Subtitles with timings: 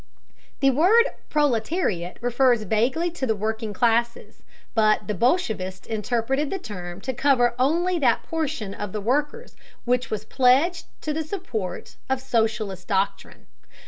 [0.61, 4.41] The word proletariat refers vaguely to the working classes,
[4.73, 10.09] but the bolshevists interpreted the term to cover only that portion of the workers which
[10.09, 13.45] was pledged to the support of socialist doctrine.